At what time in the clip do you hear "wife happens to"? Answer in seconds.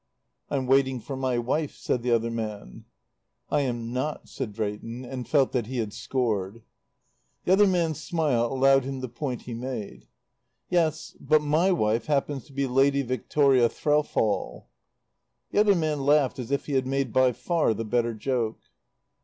11.71-12.51